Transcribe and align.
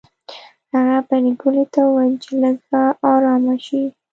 هغه 0.73 0.97
پريګلې 1.07 1.63
ته 1.73 1.79
وویل 1.85 2.13
چې 2.23 2.31
لږه 2.41 2.83
ارامه 3.11 3.55
شي 3.65 3.83